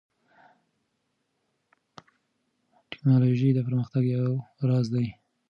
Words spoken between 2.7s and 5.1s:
ټیکنالوژي د پرمختګ یو راز دی.